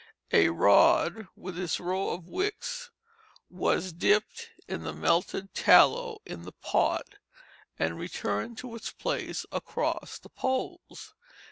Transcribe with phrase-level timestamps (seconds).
[0.31, 2.89] A rod, with its row of wicks,
[3.51, 7.05] was dipped in the melted tallow in the pot,
[7.77, 11.13] and returned to its place across the poles.